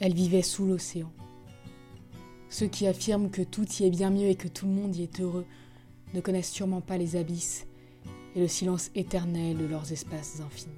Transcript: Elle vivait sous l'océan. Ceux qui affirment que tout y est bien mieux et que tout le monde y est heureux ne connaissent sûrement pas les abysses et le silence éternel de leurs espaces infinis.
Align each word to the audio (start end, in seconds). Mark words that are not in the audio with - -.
Elle 0.00 0.14
vivait 0.14 0.42
sous 0.42 0.66
l'océan. 0.66 1.12
Ceux 2.48 2.66
qui 2.66 2.86
affirment 2.86 3.30
que 3.30 3.42
tout 3.42 3.66
y 3.78 3.84
est 3.84 3.90
bien 3.90 4.10
mieux 4.10 4.28
et 4.28 4.34
que 4.34 4.48
tout 4.48 4.66
le 4.66 4.72
monde 4.72 4.96
y 4.96 5.02
est 5.02 5.20
heureux 5.20 5.44
ne 6.14 6.20
connaissent 6.20 6.50
sûrement 6.50 6.80
pas 6.80 6.96
les 6.96 7.16
abysses 7.16 7.66
et 8.34 8.40
le 8.40 8.48
silence 8.48 8.90
éternel 8.94 9.58
de 9.58 9.66
leurs 9.66 9.92
espaces 9.92 10.40
infinis. 10.40 10.72